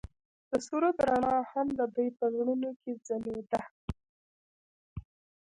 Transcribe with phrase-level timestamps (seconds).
[0.49, 3.61] د سرود رڼا هم د دوی په زړونو کې ځلېده.